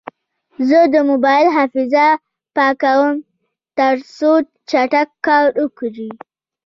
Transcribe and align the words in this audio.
زه 0.69 0.79
د 0.93 0.95
موبایل 1.09 1.47
حافظه 1.57 2.07
پاکوم، 2.55 3.15
ترڅو 3.77 4.31
چټک 4.69 5.09
کار 5.25 5.47
وکړي. 5.61 6.09